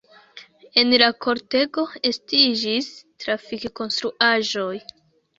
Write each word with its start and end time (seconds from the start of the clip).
En 0.83 0.93
la 1.01 1.09
kortego 1.25 1.83
estiĝis 2.09 2.87
trafik-konstruaĵoj. 3.25 4.73